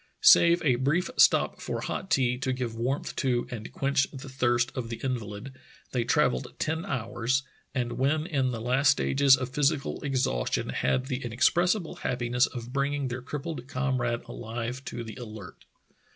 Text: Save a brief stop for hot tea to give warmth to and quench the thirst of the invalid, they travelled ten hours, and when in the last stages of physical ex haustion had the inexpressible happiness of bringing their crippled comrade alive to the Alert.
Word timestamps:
Save 0.23 0.63
a 0.65 0.77
brief 0.77 1.11
stop 1.15 1.61
for 1.61 1.81
hot 1.81 2.09
tea 2.09 2.35
to 2.39 2.51
give 2.51 2.73
warmth 2.73 3.15
to 3.17 3.45
and 3.51 3.71
quench 3.71 4.09
the 4.11 4.29
thirst 4.29 4.71
of 4.73 4.89
the 4.89 4.99
invalid, 5.03 5.53
they 5.91 6.03
travelled 6.03 6.55
ten 6.57 6.87
hours, 6.87 7.43
and 7.75 7.99
when 7.99 8.25
in 8.25 8.49
the 8.49 8.59
last 8.61 8.89
stages 8.89 9.37
of 9.37 9.49
physical 9.49 10.01
ex 10.03 10.23
haustion 10.25 10.71
had 10.71 11.05
the 11.05 11.23
inexpressible 11.23 11.97
happiness 11.97 12.47
of 12.47 12.73
bringing 12.73 13.09
their 13.09 13.21
crippled 13.21 13.67
comrade 13.67 14.23
alive 14.23 14.83
to 14.85 15.03
the 15.03 15.17
Alert. 15.17 15.65